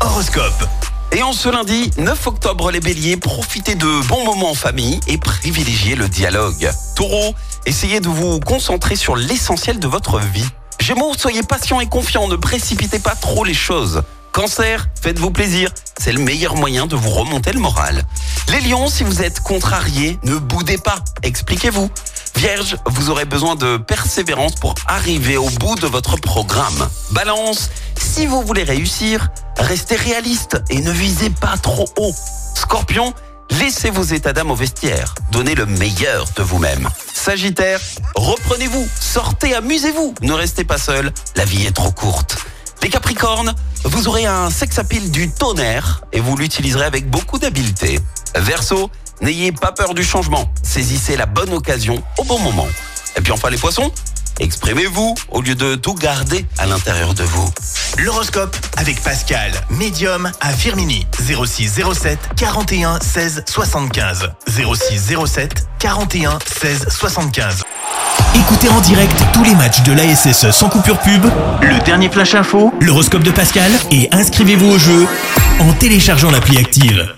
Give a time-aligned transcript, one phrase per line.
[0.00, 0.68] Horoscope.
[1.12, 5.18] Et en ce lundi 9 octobre, les béliers, profitez de bons moments en famille et
[5.18, 6.70] privilégiez le dialogue.
[6.96, 7.34] Taureau,
[7.66, 10.46] essayez de vous concentrer sur l'essentiel de votre vie.
[10.80, 14.02] Gémeaux, soyez patient et confiant, ne précipitez pas trop les choses.
[14.32, 18.02] Cancer, faites-vous plaisir, c'est le meilleur moyen de vous remonter le moral.
[18.48, 21.90] Les lions, si vous êtes contrariés, ne boudez pas, expliquez-vous.
[22.36, 26.88] Vierge, vous aurez besoin de persévérance pour arriver au bout de votre programme.
[27.10, 27.68] Balance,
[28.12, 32.14] si vous voulez réussir, restez réaliste et ne visez pas trop haut.
[32.54, 33.14] Scorpion,
[33.52, 35.14] laissez vos états d'âme au vestiaire.
[35.30, 36.90] Donnez le meilleur de vous-même.
[37.14, 37.80] Sagittaire,
[38.14, 40.12] reprenez-vous, sortez, amusez-vous.
[40.20, 42.36] Ne restez pas seul, la vie est trop courte.
[42.82, 43.54] Les Capricornes,
[43.84, 47.98] vous aurez un sex appeal du tonnerre et vous l'utiliserez avec beaucoup d'habileté.
[48.34, 48.90] Verseau,
[49.22, 50.52] n'ayez pas peur du changement.
[50.62, 52.68] Saisissez la bonne occasion au bon moment.
[53.16, 53.90] Et puis enfin les poissons,
[54.40, 57.48] exprimez-vous au lieu de tout garder à l'intérieur de vous.
[57.98, 61.06] L'horoscope avec Pascal, médium à Firmini.
[61.18, 64.30] 06 07 41 16 75.
[64.46, 67.62] 06 07 41 16 75.
[68.34, 71.24] Écoutez en direct tous les matchs de l'ASSE sans coupure pub,
[71.60, 75.06] le dernier flash info, l'horoscope de Pascal et inscrivez-vous au jeu
[75.60, 77.14] en téléchargeant l'appli active.